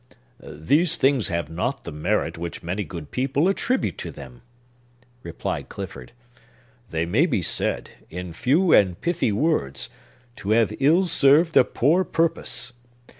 [0.43, 4.41] "These things have not the merit which many good people attribute to them,"
[5.21, 6.13] replied Clifford.
[6.89, 9.91] "They may be said, in few and pithy words,
[10.37, 12.73] to have ill served a poor purpose.